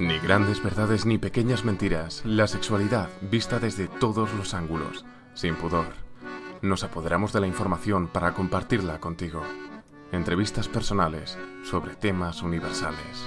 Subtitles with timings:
[0.00, 5.04] Ni grandes verdades ni pequeñas mentiras, la sexualidad vista desde todos los ángulos,
[5.34, 5.88] sin pudor.
[6.62, 9.42] Nos apoderamos de la información para compartirla contigo.
[10.10, 13.26] Entrevistas personales sobre temas universales.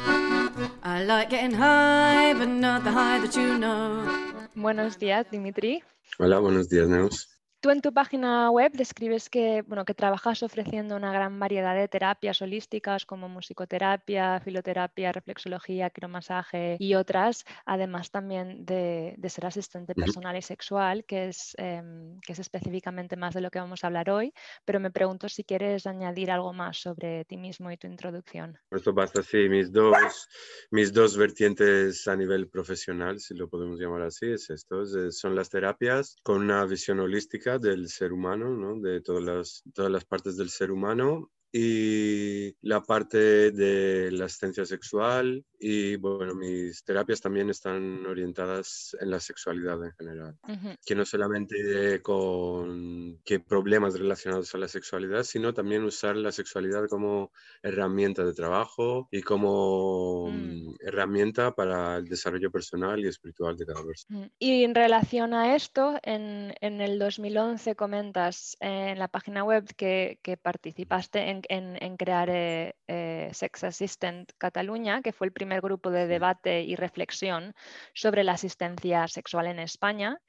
[4.55, 5.83] Buenos días, Dimitri.
[6.17, 7.32] Hola, buenos días, Neus.
[7.63, 11.87] Tú en tu página web describes que, bueno, que trabajas ofreciendo una gran variedad de
[11.87, 20.35] terapias holísticas como musicoterapia, filoterapia, reflexología, quiromasaje y otras, además también de, ser asistente personal
[20.35, 24.09] y sexual, que es, em, que es específicamente más de lo que vamos a hablar
[24.09, 24.33] hoy,
[24.65, 28.59] pero me pregunto si quieres añadir algo más sobre ti mismo y tu introducción.
[28.71, 30.27] Esto basta, sí, mis dos,
[30.69, 35.49] mis dos vertientes a nivel profesional, si lo podemos llamar así, es esto, son las
[35.49, 38.79] terapias con una visión holística del ser humano, ¿no?
[38.79, 44.65] de todas las, todas las partes del ser humano y la parte de la asistencia
[44.65, 50.35] sexual y bueno, mis terapias también están orientadas en la sexualidad en general,
[50.83, 56.87] que no solamente con qué problemas relacionados a la sexualidad, sino también usar la sexualidad
[56.89, 60.33] como herramienta de trabajo y como mm.
[60.33, 64.29] Mm, herramienta para el desarrollo personal y espiritual de cada persona.
[64.39, 70.19] Y en relación a esto, en, en el 2011 comentas en la página web que,
[70.23, 75.91] que participaste en en, crear eh, eh, Sex Assistant Cataluña, que fue el primer grupo
[75.91, 77.53] de debate y reflexión
[77.93, 80.19] sobre la asistencia sexual en España.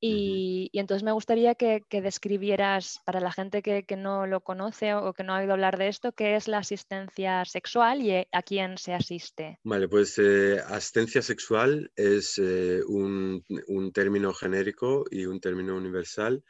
[0.00, 5.22] Y, entonces me gustaría que, describieras para la gente que, no lo conoce o que
[5.22, 8.92] no ha oído hablar de esto, qué es la asistencia sexual y a quién se
[8.92, 9.58] asiste.
[9.62, 16.42] Vale, pues eh, asistencia sexual es un, un término genérico y un término universal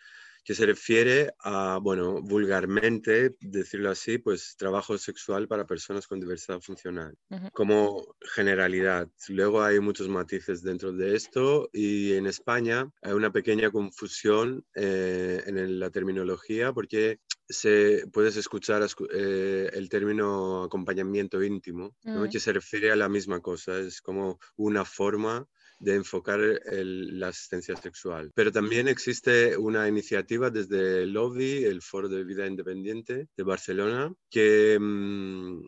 [0.45, 6.61] que se refiere a, bueno, vulgarmente, decirlo así, pues trabajo sexual para personas con diversidad
[6.61, 7.17] funcional,
[7.53, 9.09] como generalidad.
[9.29, 15.43] Luego hay muchos matices dentro de esto y en España hay una pequeña confusión eh,
[15.47, 22.29] en la terminología porque se, puedes escuchar eh, el término acompañamiento íntimo, mm.
[22.29, 25.47] que se refiere a la misma cosa, es como una forma
[25.79, 28.33] de enfocar la asistencia sexual.
[28.35, 34.79] Pero también existe una iniciativa desde el el Foro de Vida Independiente de Barcelona, que
[34.81, 35.65] mm,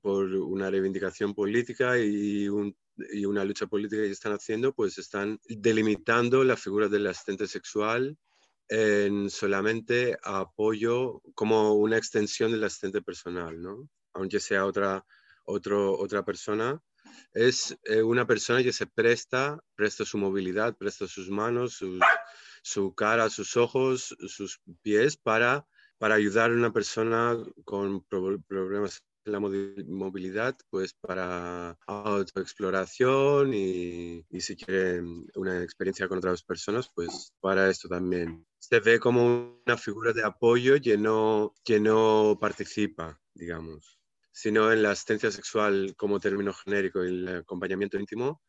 [0.00, 6.56] por una reivindicación política y una lucha política que están haciendo, pues están delimitando la
[6.56, 8.16] figura del asistente sexual
[8.70, 13.88] en solamente apoyo como una extensión del asistente personal, ¿no?
[14.12, 15.04] Aunque sea otra,
[15.44, 16.80] otro, otra persona,
[17.32, 21.82] es eh, una persona que se presta, presta su movilidad, presta sus manos,
[22.62, 25.66] su, cara, sus ojos, sus pies para,
[25.98, 34.40] para ayudar a una persona con problemas en la movilidad, pues para autoexploración y, y
[34.40, 38.46] si quieren una experiencia con otras personas, pues para esto también.
[38.58, 43.99] Se ve como una figura de apoyo que no, que no participa, digamos
[44.40, 48.40] sino en la asistencia sexual como término genérico y el acompañamiento íntimo,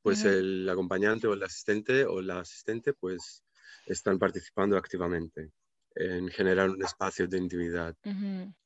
[0.00, 3.42] pues el acompañante o el asistente o la asistente pues
[3.84, 5.50] están participando activamente
[5.96, 7.96] en generar un espacio de intimidad.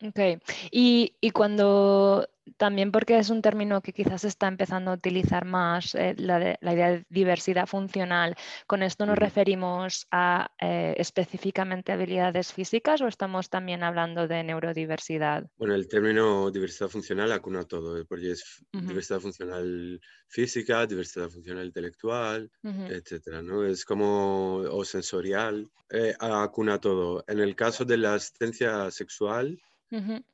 [0.03, 0.43] Ok.
[0.71, 5.95] Y, y, cuando también porque es un término que quizás está empezando a utilizar más,
[5.95, 8.37] eh, la, idea de diversidad funcional.
[8.67, 15.45] ¿Con esto nos referimos a eh, específicamente habilidades físicas o estamos también hablando de neurodiversidad?
[15.57, 18.05] Bueno, el término diversidad funcional acuna todo, ¿eh?
[18.05, 23.65] porque es diversidad funcional física, diversidad funcional intelectual, etcétera, ¿no?
[23.65, 25.71] Es como, o sensorial,
[26.19, 27.25] acuna todo.
[27.29, 29.59] En el caso de la asistencia sexual,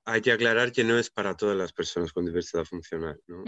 [0.04, 3.44] hay que aclarar que no es para todas las personas con diversidad funcional, ¿no?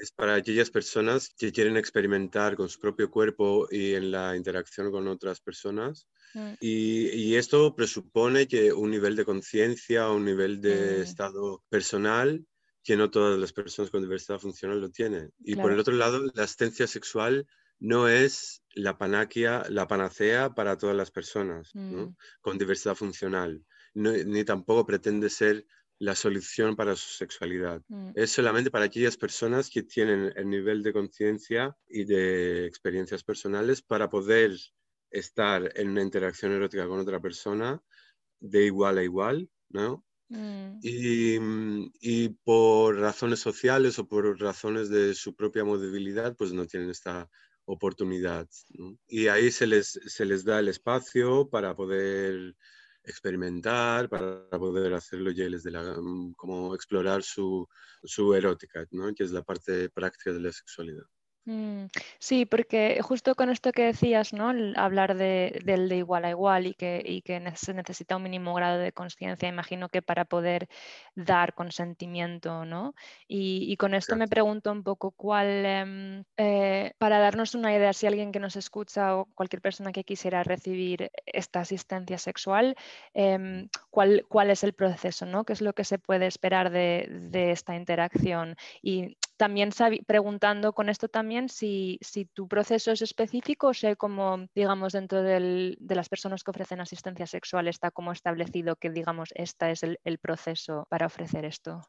[0.00, 4.92] Es para aquellas personas que quieren experimentar con su propio cuerpo y en la interacción
[4.92, 6.06] con otras personas.
[6.34, 6.52] Mm.
[6.60, 11.02] y, esto presupone que un nivel de conciencia, un nivel de mm.
[11.02, 12.44] estado personal
[12.84, 15.32] que no todas las personas con diversidad funcional lo tienen.
[15.38, 17.46] Y por el otro lado, la asistencia sexual
[17.78, 22.06] no es la panaquia, la panacea para todas las personas mm.
[22.40, 23.62] con diversidad funcional
[23.94, 25.66] ni tampoco pretende ser
[25.98, 27.82] la solución para su sexualidad.
[27.88, 28.10] Mm.
[28.14, 33.82] Es solamente para aquellas personas que tienen el nivel de conciencia y de experiencias personales
[33.82, 34.56] para poder
[35.10, 37.82] estar en una interacción erótica con otra persona
[38.40, 40.04] de igual a igual, ¿no?
[40.28, 40.78] Mm.
[40.82, 47.28] Y, por razones sociales o por razones de su propia movilidad, pues no tienen esta
[47.64, 48.46] oportunidad.
[49.06, 52.54] Y ahí se les, se les da el espacio para poder
[53.08, 57.68] experimentar, para poder hacerlo ya de la, mm, como explorar su,
[58.04, 59.12] su erótica, ¿no?
[59.14, 61.04] que es la parte práctica de la sexualidad.
[61.48, 61.86] Mm,
[62.18, 64.52] sí, porque justo con esto que decías, ¿no?
[64.76, 68.78] hablar de, del de igual a igual y que, que se necesita un mínimo grado
[68.78, 70.68] de conciencia, imagino que para poder
[71.14, 72.94] dar consentimiento, ¿no?
[73.26, 78.06] Y, con esto me pregunto un poco cuál, em, eh, para darnos una idea, si
[78.06, 82.76] alguien que nos escucha o cualquier persona que quisiera recibir esta asistencia sexual,
[83.14, 85.44] em, ¿cuál, ¿cuál, es el proceso, ¿no?
[85.44, 88.56] ¿Qué es lo que se puede esperar de, de esta interacción?
[88.82, 89.70] Y también
[90.06, 91.98] preguntando con esto también si,
[92.34, 97.26] tu proceso es específico o si como, digamos, dentro de las personas que ofrecen asistencia
[97.26, 101.80] sexual está como establecido que, digamos, este es el, proceso para ofrecer esto.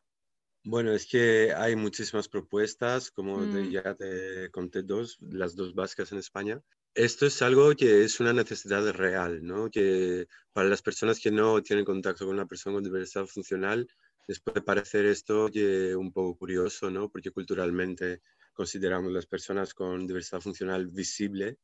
[0.64, 3.72] Bueno, es que hay muchísimas propuestas, como mm.
[3.72, 6.62] ya te conté dos, las dos básicas en España.
[6.94, 9.70] Esto es algo que es una necesidad real, ¿no?
[9.72, 13.88] Que para las personas que no tienen contacto con una persona con diversidad funcional,
[14.30, 15.50] les puede parecer esto
[15.98, 17.10] un poco curioso, ¿no?
[17.10, 18.22] Porque culturalmente
[18.54, 21.58] consideramos las personas con diversidad funcional visible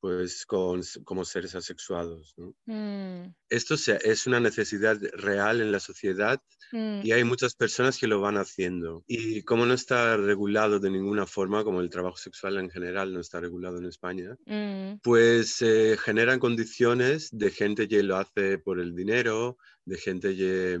[0.00, 2.32] pues con, como seres asexuados.
[2.38, 2.54] ¿no?
[2.64, 3.34] Mm.
[3.50, 6.40] Esto es una necesidad real en la sociedad
[6.72, 7.00] mm.
[7.04, 9.04] y hay muchas personas que lo van haciendo.
[9.06, 13.20] Y como no está regulado de ninguna forma, como el trabajo sexual en general no
[13.20, 15.00] está regulado en España, mm.
[15.02, 15.62] pues
[16.02, 20.80] generan condiciones de gente que lo hace por el dinero, de gente que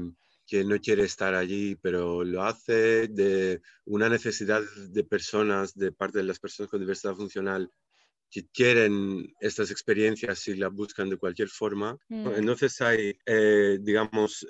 [0.50, 6.18] que no quiere estar allí, pero lo hace de una necesidad de personas, de parte
[6.18, 7.70] de las personas con diversidad funcional,
[8.28, 11.96] que quieren estas experiencias y las buscan de cualquier forma.
[12.08, 12.30] Mm.
[12.34, 14.44] Entonces hay, eh, digamos,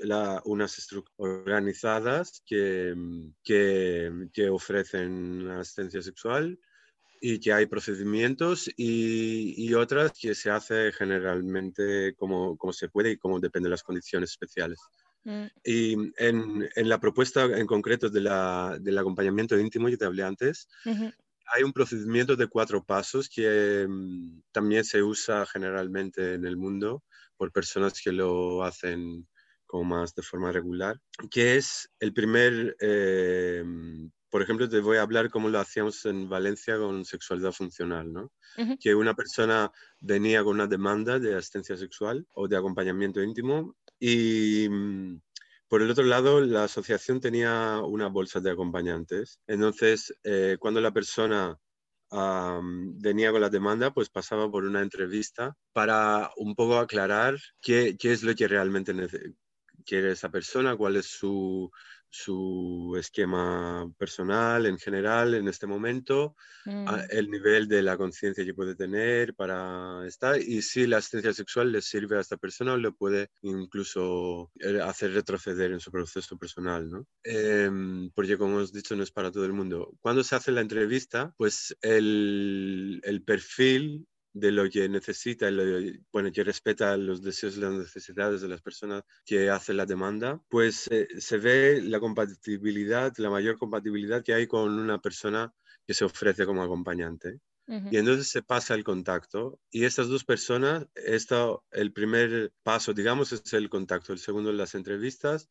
[0.44, 2.94] unas estructuras organizadas que,
[3.44, 6.58] que, que, ofrecen asistencia sexual
[7.20, 13.10] y que hay procedimientos y, y, otras que se hace generalmente como, como se puede
[13.10, 14.78] y como depende de las condiciones especiales.
[15.24, 15.44] Mm.
[15.64, 20.22] Y en, en, la propuesta en concreto de la, del acompañamiento íntimo que te hablé
[20.22, 20.68] antes,
[21.52, 27.02] hay un procedimiento de cuatro pasos que mm, también se usa generalmente en el mundo
[27.36, 29.26] por personas que lo hacen
[29.66, 31.00] como más de forma regular,
[31.30, 33.62] que es el primer, eh,
[34.28, 38.32] por ejemplo, te voy a hablar cómo lo hacíamos en Valencia con sexualidad funcional, ¿no?
[38.80, 39.70] Que una persona
[40.00, 45.20] venía con una demanda de asistencia sexual o de acompañamiento íntimo y mm,
[45.68, 49.38] por el otro lado, la asociación tenía una bolsa de acompañantes.
[49.46, 51.56] Entonces, eh, cuando la persona
[52.12, 58.12] venía con la demanda, pues pasaba por una entrevista para un poco aclarar qué, qué
[58.12, 58.92] es lo que realmente
[59.84, 61.70] quiere esa persona, cuál es su,
[62.10, 66.34] su esquema personal en general en este momento,
[66.64, 66.86] mm.
[67.10, 71.72] el nivel de la conciencia que puede tener para estar y si la asistencia sexual
[71.72, 76.36] le sirve a esta persona o le puede incluso eh, hacer retroceder en su proceso
[76.36, 77.06] personal, ¿no?
[77.22, 79.92] Em, porque como hemos dicho no es para todo el mundo.
[80.00, 85.48] Cuando se hace la entrevista, pues el, el perfil de lo que necesita,
[86.12, 90.40] bueno, que respeta los deseos y las necesidades de las personas que hacen la demanda,
[90.48, 95.52] pues eh, se ve la compatibilidad, la mayor compatibilidad que hay con una persona
[95.86, 97.40] que se ofrece como acompañante.
[97.66, 103.30] Y entonces se pasa el contacto y estas dos personas, esto, el primer paso, digamos,
[103.30, 105.48] es el contacto, el segundo las entrevistas,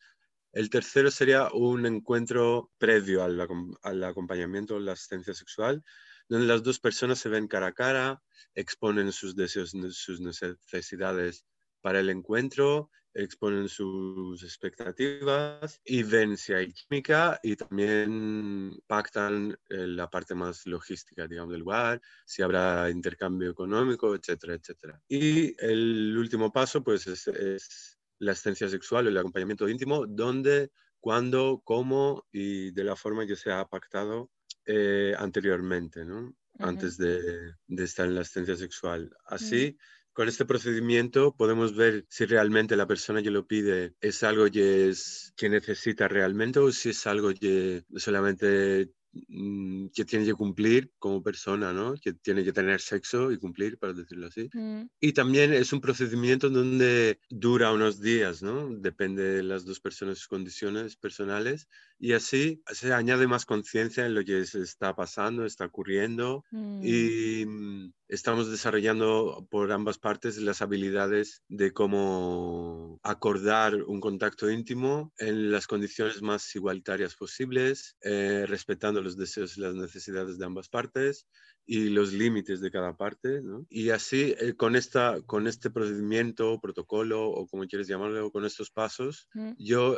[0.52, 3.48] el tercero sería un encuentro previo al,
[3.84, 5.82] al acompañamiento, la asistencia sexual,
[6.30, 8.22] donde las dos personas se ven cara a cara,
[8.56, 11.46] exponen sus deseos, sus necesidades
[11.82, 19.88] para el encuentro, exponen sus expectativas y ven si hay química y también pactan eh,
[19.88, 25.02] la parte más logística, digamos, del lugar, si habrá intercambio económico, etcétera, etcétera.
[25.08, 31.62] Y el último paso, pues, es, la asistencia sexual o el acompañamiento íntimo, donde, cuándo,
[31.64, 34.30] cómo y de la forma que se ha pactado
[34.66, 36.36] eh, anteriormente, ¿no?
[36.60, 39.16] antes de, estar en la asistencia sexual.
[39.26, 39.78] Así,
[40.14, 44.90] con este procedimiento podemos ver si realmente la persona que lo pide es algo que,
[44.90, 50.92] es, que necesita realmente o si es algo que solamente Mm, que tiene que cumplir
[51.00, 51.96] como persona, ¿no?
[51.96, 54.50] Que tiene que tener sexo y cumplir, para decirlo así.
[54.54, 54.84] Mm.
[55.00, 58.70] Y también es un procedimiento donde dura unos días, ¿no?
[58.70, 61.68] Depende de las dos personas, sus condiciones personales.
[62.00, 66.46] Y así se añade más conciencia en lo que se está pasando, está ocurriendo.
[66.50, 66.82] Mm.
[66.82, 75.52] Y estamos desarrollando por ambas partes las habilidades de cómo acordar un contacto íntimo en
[75.52, 81.28] las condiciones más igualitarias posibles, eh, respetando los deseos y las necesidades de ambas partes
[81.70, 83.42] y los límites de cada parte.
[83.70, 88.72] Y así, eh, con, esta, con este procedimiento, protocolo o como quieres llamarlo, con estos
[88.72, 89.98] pasos, yo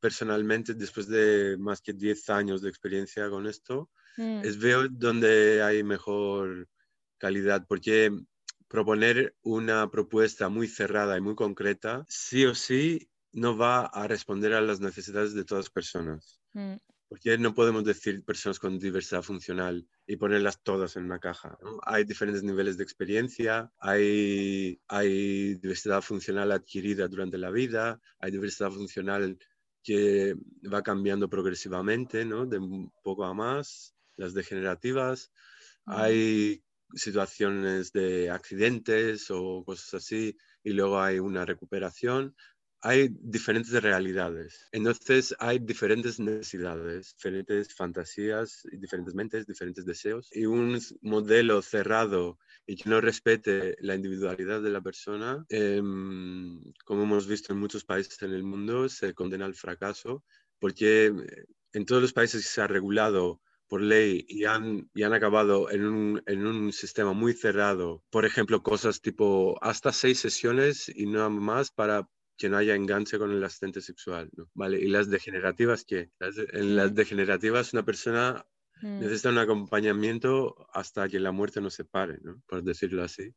[0.00, 4.44] personalmente, después de más que 10 años de experiencia con esto, Mm.
[4.44, 6.68] Es veo donde hay mejor
[7.18, 8.10] calidad, porque
[8.68, 14.54] proponer una propuesta muy cerrada y muy concreta, sí o sí, no va a responder
[14.54, 16.40] a las necesidades de todas las personas.
[16.52, 16.74] Mm.
[17.12, 21.58] Porque no podemos decir personas con diversidad funcional y ponerlas todas en una caja.
[21.60, 21.78] ¿no?
[21.84, 28.70] Hay diferentes niveles de experiencia, hay, hay diversidad funcional adquirida durante la vida, hay diversidad
[28.70, 29.38] funcional
[29.84, 30.34] que
[30.72, 32.46] va cambiando progresivamente, ¿no?
[32.46, 35.30] de un poco a más, las degenerativas.
[35.84, 35.92] Mm.
[35.94, 36.64] Hay
[36.94, 42.34] situaciones de accidentes o cosas así y luego hay una recuperación
[42.82, 44.68] hay diferentes realidades.
[44.72, 50.28] Entonces hay diferentes necesidades, diferentes fantasías, diferentes mentes, diferentes deseos.
[50.32, 57.04] Y un modelo cerrado y que no respete la individualidad de la persona, em, como
[57.04, 60.24] hemos visto en muchos países en el mundo, se condena al fracaso,
[60.58, 65.14] porque eh, en todos los países se ha regulado por ley y han, y han
[65.14, 68.02] acabado en un, en un, sistema muy cerrado.
[68.10, 73.18] Por ejemplo, cosas tipo hasta seis sesiones y nada más para que no haya enganche
[73.18, 74.50] con el asistente sexual, ¿no?
[74.54, 74.80] ¿Vale?
[74.80, 76.10] Y las degenerativas, ¿qué?
[76.20, 78.46] en las degenerativas una persona
[78.82, 79.00] Mm.
[79.00, 82.42] necesita un acompañamiento hasta que la muerte nos separe, ¿no?
[82.46, 83.32] Por decirlo así.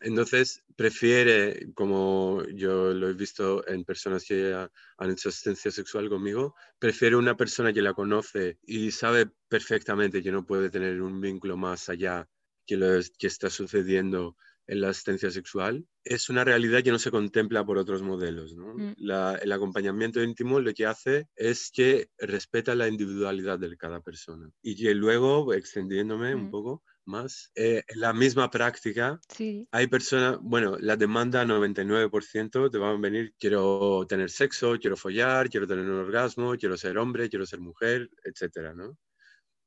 [0.00, 6.56] Entonces, prefiere, como yo lo he visto en personas que han hecho asistencia sexual conmigo,
[6.80, 11.56] prefiere una persona que la conoce y sabe perfectamente que no puede tener un vínculo
[11.56, 12.28] más allá
[12.66, 12.86] que lo
[13.18, 14.36] que está sucediendo
[14.66, 18.54] en la asistencia sexual es una realidad que no se contempla por otros modelos.
[18.54, 18.74] ¿no?
[18.74, 18.94] Mm.
[18.98, 24.50] La- el acompañamiento íntimo lo que hace es que respeta la individualidad de cada persona
[24.62, 26.50] y que luego, extendiéndome un Mm.
[26.50, 29.66] poco más, eh, en la misma práctica Sí.
[29.72, 35.50] hay personas, bueno, la demanda 99% te van a venir, quiero tener sexo, quiero follar,
[35.50, 38.96] quiero tener un orgasmo, quiero ser hombre, quiero ser mujer, etcétera, ¿no?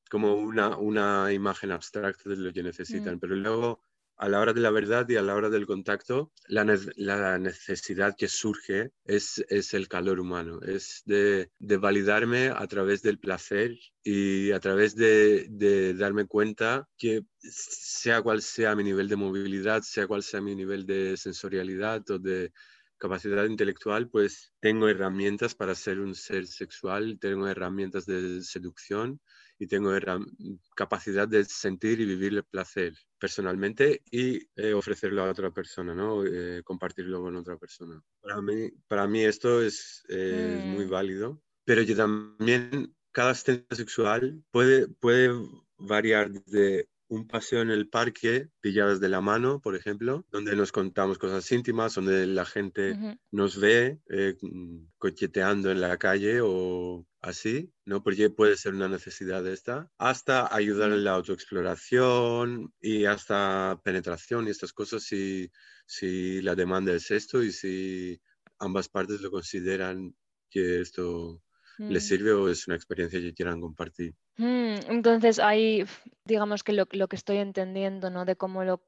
[0.09, 3.19] Como una, una imagen abstracta de lo que necesitan, Mm.
[3.19, 3.81] pero luego
[4.17, 8.15] a la hora de la verdad y a la hora del contacto, la, la necesidad
[8.17, 13.77] que surge es, es el calor humano, es de, de validarme a través del placer
[14.03, 19.81] y a través de, de darme cuenta que sea cual sea mi nivel de movilidad,
[19.81, 22.51] sea cual sea mi nivel de sensorialidad o de
[22.97, 29.19] capacidad intelectual, pues tengo herramientas para ser un ser sexual, tengo herramientas de seducción
[29.59, 30.27] y tengo herram-
[30.75, 36.25] capacidad de sentir y vivir el placer personalmente y eh, ofrecerlo a otra persona, ¿no?
[36.25, 38.01] Eh, compartirlo con otra persona.
[38.21, 40.89] Para mí, para mí esto es, eh, muy Mm.
[40.89, 45.29] válido, pero que también cada asistencia sexual puede, puede
[45.77, 50.71] variar de un paseo en el parque, pilladas de la mano, por ejemplo, donde nos
[50.71, 52.99] contamos cosas íntimas, donde la gente
[53.31, 58.03] nos ve eh, mm, coqueteando en la calle o así, ¿no?
[58.03, 64.47] Porque puede ser una necesidad de esta, hasta ayudar en la autoexploración y hasta penetración
[64.47, 65.51] y estas cosas si,
[65.85, 68.21] si la demanda es esto y si
[68.59, 70.15] ambas partes lo consideran
[70.49, 71.41] que esto
[71.87, 72.07] les Mm.
[72.07, 74.15] sirve o es una experiencia que quieran compartir.
[74.37, 75.39] Mm, Entonces
[75.81, 78.25] f- digamos que lo, lo que estoy entendiendo, ¿no?
[78.25, 78.81] De cómo lo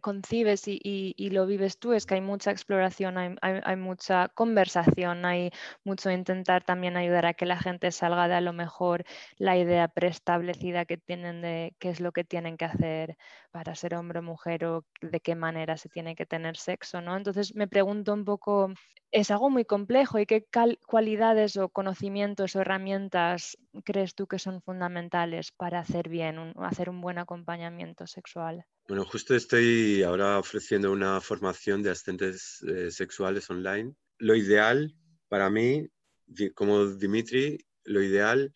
[0.00, 0.80] concibes y,
[1.30, 5.50] lo vives tú es que hay mucha exploración, hay, hay- mucha conversación, hay
[5.84, 9.04] mucho intentar también ayudar a que la gente salga de a lo mejor
[9.36, 13.16] la idea preestablecida que tienen de qué es lo que tienen que hacer
[13.50, 17.14] para ser hombre o mujer o de qué manera se tiene que tener sexo, ¿no?
[17.14, 18.72] Entonces me pregunto un poco,
[19.10, 20.46] es algo muy complejo y qué
[20.86, 26.90] cualidades o conocimientos o herramientas crees tú que son fundamentales para hacer bien, un- hacer
[26.90, 28.64] un buen acompañamiento sexual?
[28.88, 33.94] Bueno, justo estoy ahora ofreciendo una formación de asistentes eh, sexuales online.
[34.18, 34.94] Lo ideal
[35.28, 35.88] para mí,
[36.54, 38.52] como Dimitri, lo ideal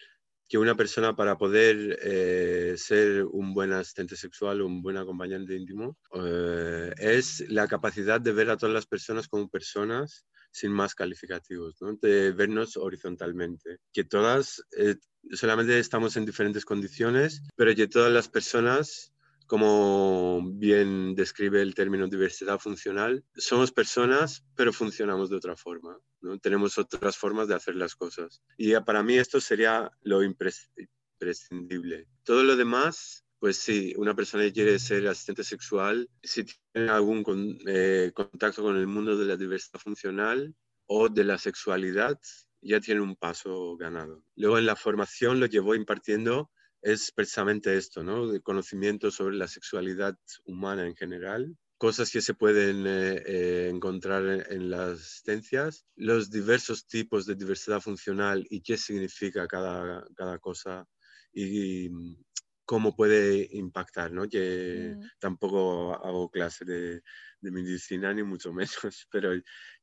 [0.48, 5.96] que una persona para poder eh, ser un buen asistente sexual un buen acompañante íntimo
[6.16, 11.80] eh, es la capacidad de ver a todas las personas como personas sin más calificativos,
[11.80, 11.95] ¿no?
[11.95, 14.97] de vernos horizontalmente, que todas eh,
[15.33, 19.12] solamente estamos en diferentes condiciones, pero que todas las personas
[19.50, 25.99] como bien describe el término diversidad funcional, somos personas, pero funcionamos de otra forma.
[26.21, 26.38] ¿no?
[26.38, 28.42] Tenemos otras formas de hacer las cosas.
[28.57, 30.71] Y para mí esto sería lo impres-
[31.21, 32.07] imprescindible.
[32.23, 37.25] Todo lo demás, pues sí, una persona que quiere ser asistente sexual, si tiene algún
[37.66, 40.54] eh, contacto con el mundo de la diversidad funcional
[40.87, 42.20] o de la sexualidad,
[42.61, 44.23] ya tiene un paso ganado.
[44.37, 46.50] Luego en la formación lo que impartiendo
[46.82, 48.30] es precisamente esto, ¿no?
[48.30, 54.26] De conocimiento sobre la sexualidad humana en general, cosas que se pueden eh, eh, encontrar
[54.26, 60.38] en, en las asistencias, los diversos tipos de diversidad funcional y qué significa cada, cada
[60.38, 60.87] cosa
[61.32, 61.90] y,
[62.70, 64.28] cómo puede impactar, ¿no?
[64.28, 65.10] Que Mm.
[65.18, 67.02] tampoco hago clase de,
[67.40, 69.30] de medicina ni mucho menos, pero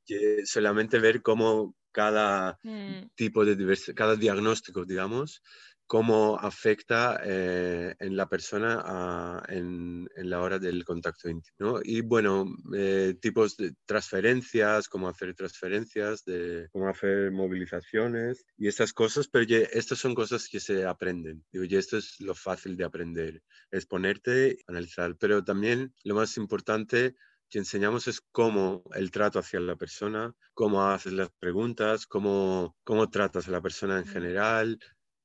[0.06, 3.10] que solamente ver cómo cada Mm.
[3.16, 3.56] tipo de
[3.96, 5.42] cada diagnóstico, digamos,
[5.88, 11.56] cómo afecta eh, en la persona a- en, en la hora del contacto íntimo.
[11.60, 11.80] ¿no?
[11.84, 18.94] Y bueno, eh, tipos de transferencias, cómo hacer transferencias, de cómo hacer movilizaciones y estas
[18.94, 21.44] cosas, pero ya, estas son cosas que se aprenden.
[21.52, 23.42] Digo, y esto es lo fácil de aprender,
[23.72, 27.16] es ponerte, analizar, pero también lo más importante
[27.50, 33.10] que enseñamos es cómo el trato hacia la persona, cómo haces las preguntas, cómo, cómo
[33.10, 34.80] tratas a la persona en general,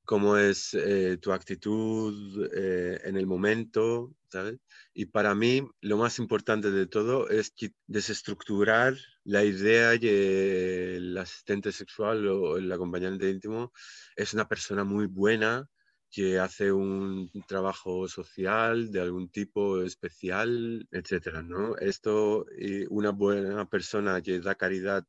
[0.05, 4.59] cómo es eh, tu actitud eh, en el momento, ¿sabes?
[4.93, 7.53] Y para mí lo más importante de todo es
[7.87, 13.71] desestructurar la idea que el asistente sexual o el acompañante íntimo
[14.15, 15.69] es una persona muy buena
[16.11, 21.75] que hace un trabajo social de algún tipo especial, etcétera, ¿no?
[21.77, 22.45] Esto,
[22.89, 25.07] una buena persona que da caridad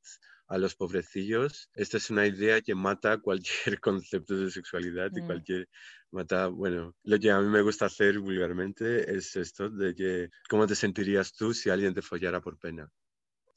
[0.49, 5.25] a los pobrecillos, esta es una idea que mata cualquier concepto de sexualidad y Mm.
[5.25, 5.69] cualquier
[6.11, 10.67] mata, bueno, lo que a mí me gusta hacer vulgarmente es esto de que, ¿cómo
[10.67, 12.91] te sentirías tú si alguien te follara por pena?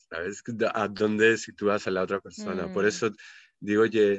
[0.10, 0.44] ¿Sabes?
[0.74, 2.70] ¿A dónde sitúas a la otra persona?
[2.70, 2.88] Por Mm.
[2.88, 3.12] eso
[3.60, 4.14] digo que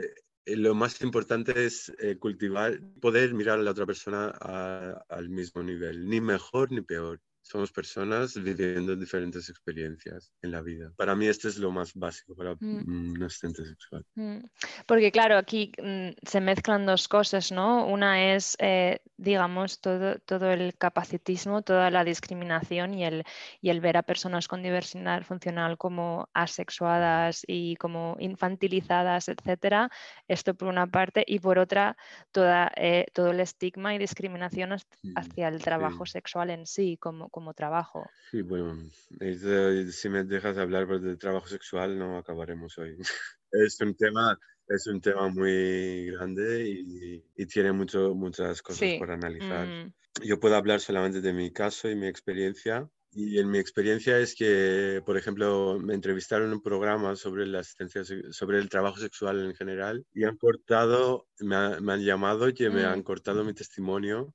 [0.44, 5.28] eh, lo más importante es eh, cultivar, poder mirar a la otra persona a- al
[5.30, 7.20] mismo nivel, ni mejor ni peor.
[7.42, 10.92] Somos personas viviendo diferentes experiencias en la vida.
[10.96, 13.14] Para mí esto es lo más básico para Mm.
[13.16, 14.04] un asistente sexual.
[14.14, 14.40] Mm,
[14.86, 17.86] Porque claro, aquí mm, se mezclan dos cosas, ¿no?
[17.86, 23.24] Una es, eh, digamos, todo, todo el capacitismo, toda la discriminación y el,
[23.60, 29.90] y el ver a personas con diversidad funcional como asexuadas y como infantilizadas, etcétera.
[30.26, 31.24] Esto por una parte.
[31.26, 31.96] Y por otra,
[32.32, 34.76] toda, eh, todo el estigma y discriminación
[35.14, 36.12] hacia el trabajo sí.
[36.12, 38.14] sexual en sí, como, como trabajo.
[38.30, 42.96] Sí, bueno, es, si me dejas hablar pues, de trabajo sexual, no acabaremos hoy.
[43.50, 48.98] Es un tema, es un tema muy grande y, y tiene mucho, muchas cosas Sí.
[48.98, 49.72] por analizar.
[49.76, 52.90] Mm, Yo puedo hablar solamente de mi caso y mi experiencia.
[53.10, 57.60] Y en mi experiencia es que, por ejemplo, me entrevistaron en un programa sobre la
[57.60, 62.50] asistencia, sobre el trabajo sexual en general y han cortado, me, ha- me han llamado
[62.50, 62.84] y me Mm.
[62.84, 64.34] han cortado mi testimonio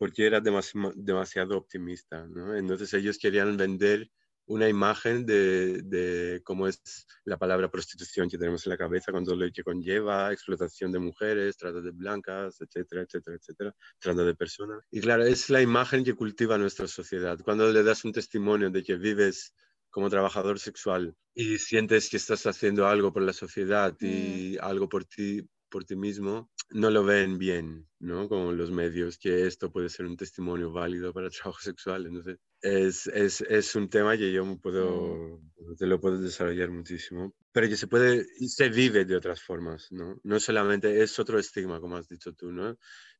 [0.00, 2.56] porque era demasi- demasiado optimista, ¿no?
[2.56, 4.10] Entonces ellos querían vender
[4.46, 9.26] una imagen de, de cómo es la palabra prostitución que tenemos en la cabeza, con
[9.26, 14.34] todo lo que conlleva, explotación de mujeres, trata de blancas, etcétera, etcétera, etcétera, trata de
[14.34, 14.82] personas.
[14.90, 17.38] Y claro, es la imagen que cultiva nuestra sociedad.
[17.44, 19.54] Cuando le das un testimonio de que vives
[19.90, 25.04] como trabajador sexual y sientes que estás haciendo algo por la sociedad y algo por
[25.04, 28.28] ti, por ti mismo, no lo ven bien, ¿no?
[28.28, 32.06] Como los medios, que esto puede ser un testimonio válido para el trabajo sexual.
[32.06, 35.40] Entonces, es, es, es un tema que yo puedo,
[35.78, 40.20] te lo puedo desarrollar muchísimo, pero que se puede, se vive de otras formas, ¿no?
[40.22, 42.76] No solamente es otro estigma, como has dicho tú, ¿no?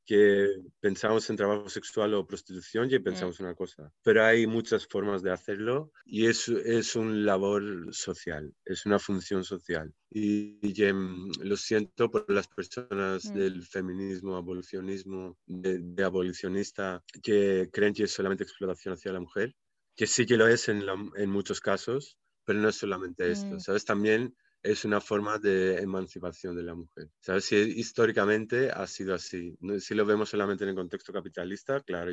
[0.07, 0.49] Que
[0.81, 5.31] pensamos en trabajo sexual o prostitución y pensamos una cosa, pero hay muchas formas de
[5.31, 7.63] hacerlo y es, es un labor
[7.95, 9.95] social, es una función social.
[10.11, 10.59] Y,
[10.93, 13.35] mm, lo siento por las personas Mm.
[13.35, 19.55] del feminismo, abolicionismo, de, de abolicionista, que creen que es solamente explotación hacia la mujer,
[19.97, 23.57] que sí que lo es en, la- en muchos casos, pero no es solamente esto,
[23.57, 23.61] Mm.
[23.61, 23.85] ¿sabes?
[23.85, 27.09] También es una forma de emancipación de la mujer.
[27.21, 27.45] ¿Sabes?
[27.47, 29.57] Si históricamente ha sido así.
[29.79, 32.13] Si lo vemos solamente en el contexto capitalista, claro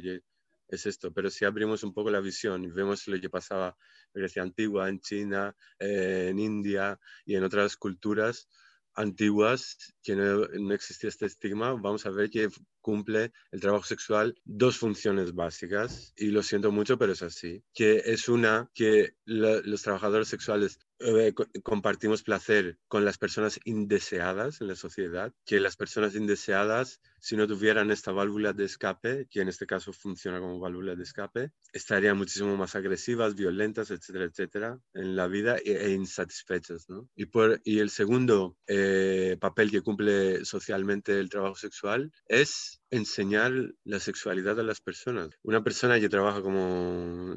[0.70, 3.78] es esto, pero si abrimos un poco la visión y vemos lo que pasaba
[4.14, 8.50] en Grecia antigua, en China, eh, en India y en otras culturas
[8.94, 12.50] antiguas que no, existía este estigma, vamos a ver que
[12.82, 18.02] cumple el trabajo sexual dos funciones básicas y lo siento mucho, pero es así, que
[18.06, 24.68] es una que los trabajadores sexuales eh, co- compartimos placer con las personas indeseadas en
[24.68, 29.48] la sociedad, que las personas indeseadas, si no tuvieran esta válvula de escape, que en
[29.50, 35.16] este caso funciona como válvula de escape, estarían muchísimo más agresivas, violentas, etcétera, etcétera, en
[35.16, 37.10] la vida e, e insatisfechas, ¿no?
[37.16, 43.52] Y, por, y el segundo eh, papel que cumple socialmente el trabajo sexual es enseñar
[43.84, 45.30] la sexualidad a las personas.
[45.44, 47.34] Una persona que trabaja como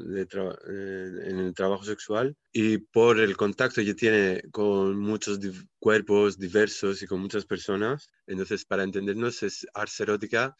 [0.69, 5.39] eh, en el trabajo sexual y por el contacto que tiene con muchos
[5.79, 10.55] cuerpos diversos y con muchas personas, entonces para entendernos es arte erótica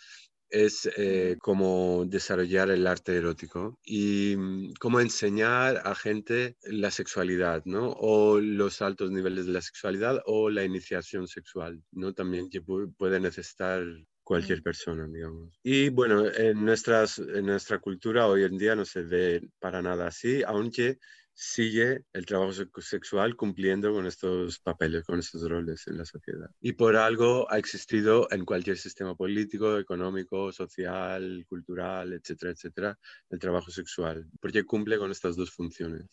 [0.49, 7.63] es eh, como desarrollar el arte erótico y mm, cómo enseñar a gente la sexualidad,
[7.65, 7.91] ¿no?
[7.97, 12.13] O los altos niveles de la sexualidad o la iniciación sexual, ¿no?
[12.13, 13.83] También que pu- puede necesitar
[14.31, 15.59] cualquier persona, digamos.
[15.61, 20.07] Y bueno, en, nuestras, en nuestra cultura hoy en día no se ve para nada
[20.07, 20.99] así, aunque
[21.33, 26.49] sigue el trabajo sex- sexual cumpliendo con estos papeles, con estos roles en la sociedad.
[26.61, 33.39] Y por algo ha existido en cualquier sistema político, económico, social, cultural, etcétera, etcétera, el
[33.39, 36.05] trabajo sexual, porque cumple con estas dos funciones.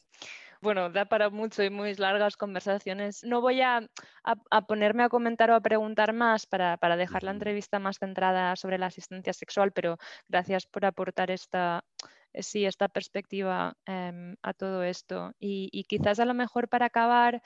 [0.61, 3.23] Bueno, da para mucho y muy largas conversaciones.
[3.25, 3.79] No voy a,
[4.25, 7.99] a- a ponerme a comentar o a preguntar más para, para dejar la entrevista más
[7.99, 11.85] centrada sobre la asistencia sexual, pero gracias por aportar esta,
[12.33, 15.33] eh, sí, esta perspectiva em, a todo esto.
[15.39, 17.41] Y, y quizás a lo mejor para acabar,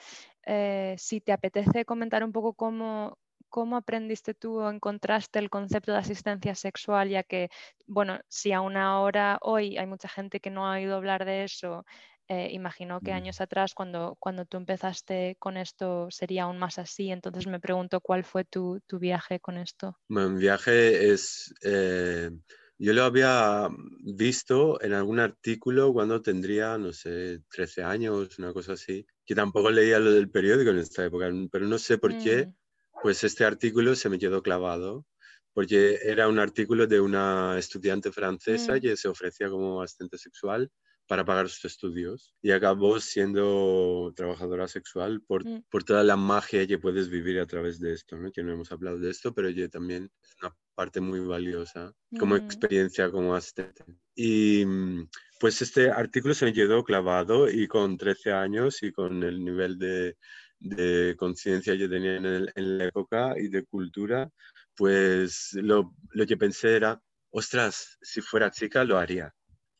[0.45, 3.17] eh, si te apetece comentar un poco cómo,
[3.49, 7.49] cómo aprendiste tú o encontraste el concepto de asistencia sexual, ya que,
[7.87, 11.85] bueno, si aún ahora, hoy, hay mucha gente que no ha oído hablar de eso,
[12.33, 13.13] eh, imagino que Mm.
[13.13, 17.11] años atrás, cuando, cuando tú empezaste con esto, sería aún más así.
[17.11, 19.97] Entonces me pregunto cuál fue tu, tu viaje con esto.
[20.09, 22.29] Mi viaje es, eh,
[22.77, 23.69] yo lo había
[24.03, 29.71] visto en algún artículo cuando tendría, no sé, 13 años, una cosa así, que tampoco
[29.71, 32.53] leía lo del periódico en esta época, pero no sé por qué, Mm,
[33.01, 35.07] pues este artículo se me quedó clavado,
[35.53, 38.81] porque era un artículo de una estudiante francesa Mm.
[38.81, 40.69] que se ofrecía como asistente sexual
[41.13, 45.59] para pagar sus estudios y acabó siendo trabajadora sexual por, Mm.
[45.69, 48.31] por toda la magia que puedes vivir a través de esto, ¿no?
[48.31, 52.33] Que no hemos hablado de esto, pero que también es una parte muy valiosa como
[52.33, 52.37] Mm.
[52.39, 53.83] experiencia como asistente.
[54.15, 55.07] Y mm,
[55.39, 59.77] pues este artículo se me quedó clavado y con 13 años y con el nivel
[59.77, 60.17] de,
[60.59, 64.31] de conciencia que tenía en, el- en la época y de cultura,
[64.75, 66.99] pues lo, lo que pensé era,
[67.29, 69.31] ostras, si fuera chica lo haría.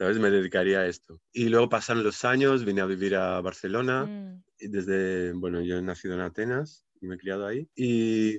[0.04, 0.20] ¿Sabes?
[0.20, 1.22] Me dedicaría a esto.
[1.32, 5.78] Y luego pasaron los años, vine a vivir a Barcelona mm, y desde, bueno, yo
[5.78, 7.70] he nacido en Atenas y me he criado ahí.
[7.74, 8.38] Y,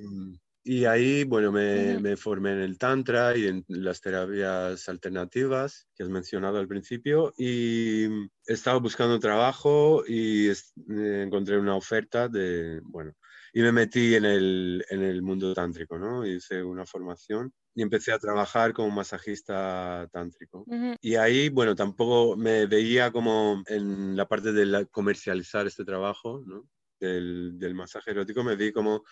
[0.62, 6.03] y ahí, bueno, me, me formé en el Tantra y en las terapias alternativas que
[6.03, 7.33] has mencionado al principio.
[7.38, 13.14] Y he estado buscando trabajo y eh, encontré una oferta de, bueno,
[13.55, 16.27] y me metí en el, en el mundo tántrico, ¿no?
[16.27, 20.68] Hice una formación y empecé a trabajar como masajista tántrico.
[21.00, 26.42] Y ahí, bueno, tampoco me veía como en la parte de la- comercializar este trabajo,
[26.46, 26.68] ¿no?
[27.00, 29.04] Del, del masaje erótico, me vi como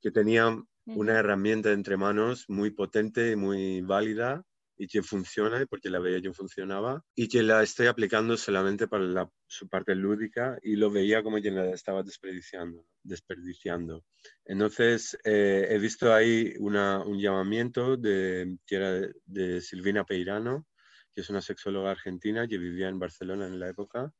[0.00, 0.56] que tenía
[0.92, 4.44] una herramienta entre manos muy potente y muy válida
[4.78, 9.04] y que funciona, porque la veía que funcionaba, y que la estoy aplicando solamente para
[9.04, 12.86] la- su parte lúdica y lo veía como que la estaba desperdiciando.
[13.02, 14.04] desperdiciando.
[14.44, 20.66] Entonces, eh, he visto ahí una- un llamamiento de, que era de, Silvina Peirano,
[21.14, 24.12] que es una sexóloga argentina que vivía en Barcelona en la época,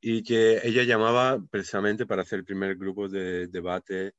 [0.00, 4.14] y que ella llamaba precisamente para hacer el primer grupo de debate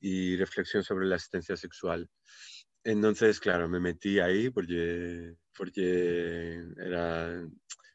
[0.00, 2.08] y reflexión sobre la asistencia sexual.
[2.84, 7.46] Entonces, claro, me metí ahí porque, porque era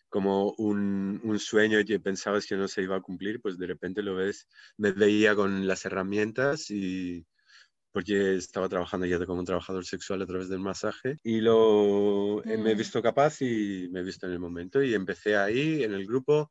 [0.09, 4.03] como un, un sueño que pensabas que no se iba a cumplir, pues de repente
[4.03, 7.25] lo ves, me veía con las herramientas y
[7.91, 12.57] porque estaba trabajando ya como un trabajador sexual a través del masaje y lo eh,
[12.57, 12.77] me he Mm.
[12.77, 16.49] visto capaz y me he visto en el momento y empecé ahí en el grupo.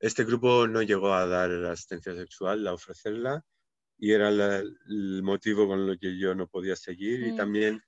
[0.00, 3.44] Este grupo no llegó a dar asistencia sexual, a ofrecerla,
[3.98, 7.26] y era la- el motivo con lo que yo no podía seguir.
[7.26, 7.80] Y también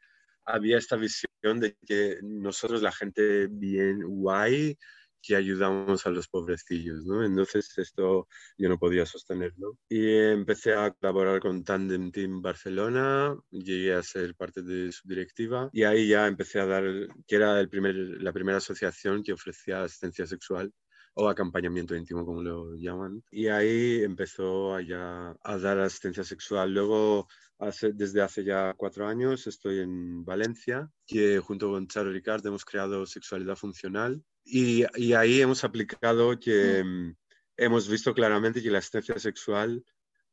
[0.44, 4.76] había esta visión de que nosotros, la gente bien guay,
[5.22, 7.24] que ayudamos a los pobrecillos, ¿no?
[7.24, 9.76] Entonces esto yo no podía sostenerlo.
[9.88, 15.68] Y empecé a colaborar con Tandem Team Barcelona, llegué a ser parte de su directiva
[15.72, 16.84] y ahí ya empecé a dar,
[17.26, 20.72] que era el primer, la primera asociación que ofrecía asistencia sexual
[21.18, 23.22] o acompañamiento íntimo, como lo llaman.
[23.30, 26.74] Y ahí empezó a, ya a dar asistencia sexual.
[26.74, 27.26] Luego,
[27.58, 32.66] hace, desde hace ya cuatro años, estoy en Valencia, que junto con Charo Ricard hemos
[32.66, 34.22] creado Sexualidad Funcional.
[34.44, 37.16] Y, y ahí hemos aplicado que mm,
[37.56, 39.82] hemos visto claramente que la asistencia sexual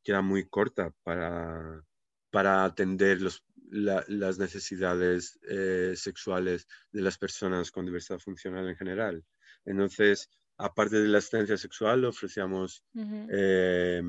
[0.02, 1.82] queda muy corta para,
[2.30, 8.76] para atender los, la, las necesidades eh, sexuales de las personas con diversidad funcional en
[8.76, 9.24] general.
[9.64, 12.84] Entonces, aparte de la asistencia sexual, ofrecíamos
[13.30, 14.02] eh,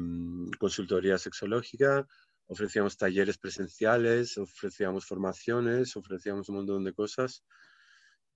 [0.60, 2.08] consultoría sexológica,
[2.48, 7.44] ofrecíamos talleres presenciales, ofrecíamos formaciones, ofrecíamos un montón de cosas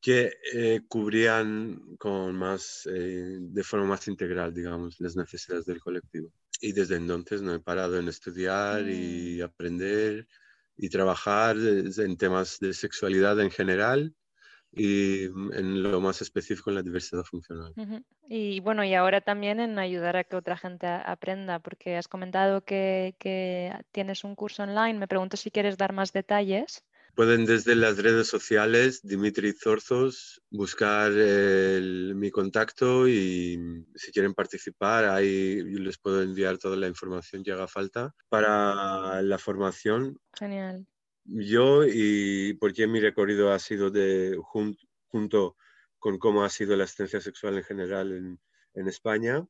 [0.01, 6.31] que eh, cubrían con más, eh, de forma más integral, digamos, las necesidades del colectivo.
[6.61, 10.27] Y desde entonces no he parado en estudiar y aprender
[10.77, 14.15] y trabajar en temas de sexualidad en general
[14.71, 17.73] y en lo más específico en la diversidad funcional.
[17.75, 18.03] Ujú.
[18.27, 22.63] Y bueno, y ahora también en ayudar a que otra gente aprenda, porque has comentado
[22.63, 24.99] que, que tienes un curso online.
[24.99, 26.84] Me pregunto si quieres dar más detalles.
[27.15, 35.62] Pueden desde las redes sociales, Dimitri Zorzos, buscar mi contacto y si quieren participar, ahí
[35.63, 40.17] les puedo enviar toda la información que haga falta para la formación.
[40.34, 40.86] Genial.
[41.31, 45.55] Yo y porque mi recorrido ha sido de junto
[45.99, 48.39] con cómo ha sido la asistencia sexual en general en,
[48.73, 49.45] en España,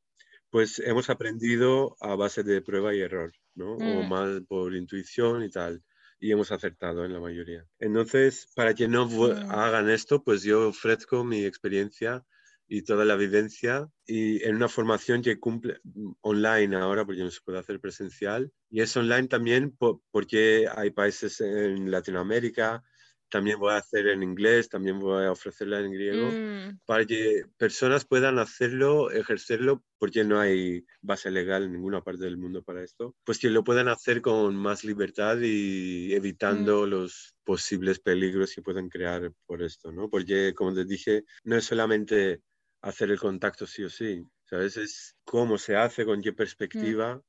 [0.50, 3.74] pues hemos aprendido a base de prueba y error, ¿no?
[3.74, 4.10] O mm.
[4.10, 5.84] más por intuición y tal.
[6.20, 7.66] Y hemos acertado en la mayoría.
[7.80, 9.52] Entonces, para que no mm.
[9.52, 12.26] hagan esto, pues yo ofrezco mi experiencia
[12.70, 15.82] y toda la vivencia y en una formación que cumple
[16.22, 19.76] online ahora porque no se puede hacer presencial y es online también
[20.12, 22.84] porque hay países en Latinoamérica
[23.30, 26.80] también voy a hacer en inglés, también voy a ofrecerla en griego, mm.
[26.86, 32.38] para que personas puedan hacerlo, ejercerlo, porque no hay base legal en ninguna parte del
[32.38, 36.90] mundo para esto, pues que lo puedan hacer con más libertad y evitando mm.
[36.90, 40.10] los posibles peligros que pueden crear por esto, ¿no?
[40.10, 42.42] Porque, como te dije, no es solamente
[42.82, 44.78] hacer el contacto sí o sí, ¿sabes?
[44.78, 46.36] Es cómo se hace, con qué mm.
[46.36, 47.22] perspectiva,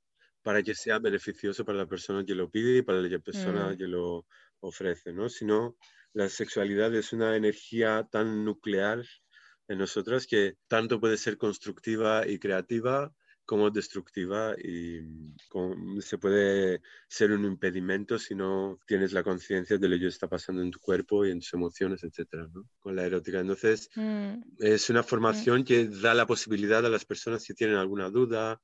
[0.42, 3.86] para que sea beneficioso para la persona que lo pide y para la persona que
[3.86, 4.26] lo
[4.60, 5.28] ofrece, ¿no?
[5.28, 5.76] Sino
[6.12, 9.04] la sexualidad es una energía tan nuclear
[9.68, 13.12] en nosotros que tanto puede ser constructiva y creativa
[13.50, 15.00] como destructiva y
[16.00, 20.62] se puede ser un impedimento si no tienes la conciencia de lo que está pasando
[20.62, 22.68] en tu cuerpo y en tus emociones, etcétera, ¿no?
[22.78, 23.40] Con la erótica.
[23.40, 24.34] Entonces, mm.
[24.60, 28.60] es una formación que da la posibilidad a las personas que tienen alguna duda,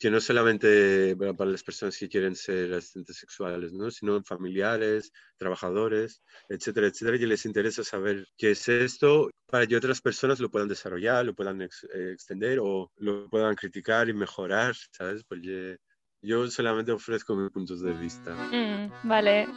[0.00, 3.90] que no solamente para las personas que quieren ser asistentes sexuales, ¿no?
[3.90, 10.00] sino familiares, trabajadores, etcétera, etcétera, que les interesa saber qué es esto para que otras
[10.00, 11.68] personas lo puedan desarrollar, lo puedan eh,
[12.14, 15.22] extender o lo puedan criticar y mejorar, ¿sabes?
[15.22, 15.76] Porque
[16.22, 18.34] yo solamente ofrezco mis puntos de vista.
[18.34, 19.48] Mm, vale,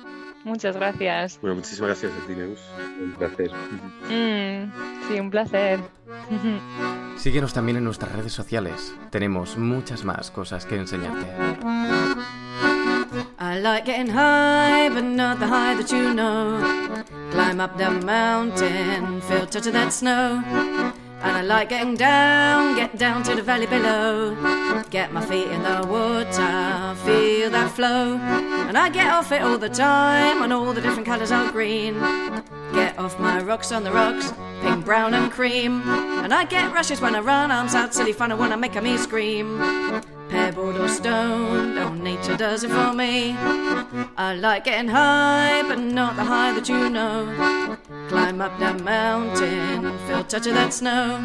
[0.43, 1.39] muchas gracias.
[1.41, 2.59] Bueno, muchísimas gracias a ti, Neus.
[3.01, 3.51] Un placer.
[4.09, 4.71] Mm,
[5.07, 5.79] sí, un placer.
[7.17, 8.93] Síguenos también en nuestras redes sociales.
[9.09, 11.25] Tenemos muchas más cosas que enseñarte.
[13.39, 16.59] I like getting high, but not the high that you know.
[17.31, 20.41] Climb up the mountain, feel touch of that snow.
[21.23, 24.35] And I like getting down, get down to the valley below.
[24.89, 28.17] Get my feet in the water, feel that flow.
[28.67, 31.93] And I get off it all the time on all the different colours are green.
[32.73, 35.81] Get off my rocks on the rocks, pink, brown, and cream.
[36.23, 38.81] And I get rushes when I run, arms out, silly fun, I wanna make a
[38.81, 39.59] me scream.
[40.33, 43.35] Pebbled or stone, oh, nature does it for me.
[44.17, 47.77] I like getting high, but not the high that you know.
[48.09, 51.23] Climb up that mountain, feel touch of that snow.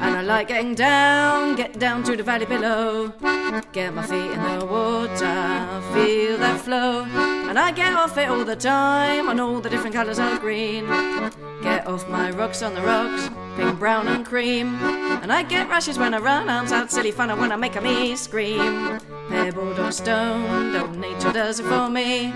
[0.00, 3.08] And I like getting down, get down to the valley below.
[3.72, 7.39] Get my feet in the water, feel that flow.
[7.50, 10.86] And I get off it all the time on all the different colours of green.
[11.62, 14.76] Get off my rocks on the rocks, pink, brown, and cream.
[15.20, 18.14] And I get rushes when I run, arms out, silly fun, I make a me
[18.14, 19.00] scream.
[19.28, 22.32] Pebbled or stone, don't nature does it for me.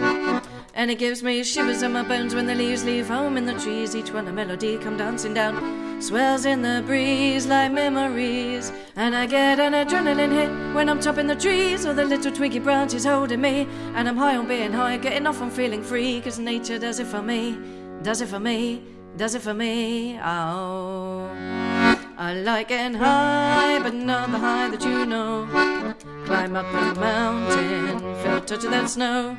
[0.75, 3.55] And it gives me shivers in my bones when the leaves leave home in the
[3.55, 3.95] trees.
[3.95, 5.55] Each one a melody come dancing down,
[6.05, 8.71] swells in the breeze like memories.
[8.95, 12.59] And I get an adrenaline hit when I'm topping the trees, or the little twiggy
[12.59, 13.67] branches holding me.
[13.95, 17.07] And I'm high on being high, getting off on feeling free, cause nature does it
[17.07, 17.59] for me,
[18.03, 18.83] does it for me,
[19.17, 20.19] does it for me.
[20.23, 21.54] Oh.
[22.17, 25.47] I like getting high, but not the high that you know.
[26.27, 29.37] Climb up the mountain, feel touch of that snow.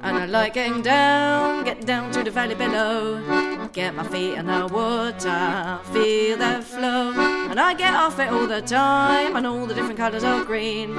[0.00, 3.68] And I like getting down, get down to the valley below.
[3.72, 7.12] Get my feet in the water, feel that flow.
[7.50, 10.96] And I get off it all the time, and all the different colours of green.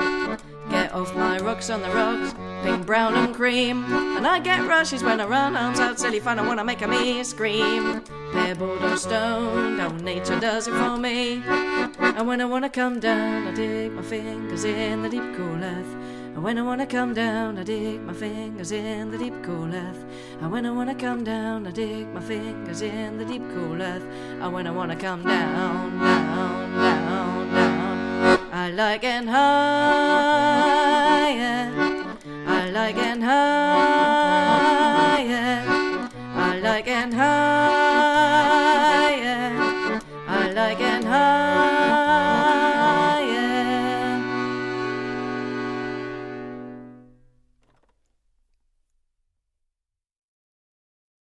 [0.70, 3.84] Get off my rocks on the rocks, pink, brown, and cream.
[4.16, 6.88] And I get rushes when I run, arms out, silly fun, I wanna make a
[6.88, 8.02] me scream.
[8.34, 11.44] Pebbled or stone, oh, nature does it for me.
[12.00, 15.96] And when I wanna come down, I dig my fingers in the deep cool earth.
[16.34, 20.04] And when I wanna come down, I dig my fingers in the deep cool earth.
[20.42, 24.04] And when I wanna come down, I dig my fingers in the deep cool earth.
[24.42, 30.54] And when I wanna come down, down, down, down, I like it higher.
[32.48, 34.33] I like it higher.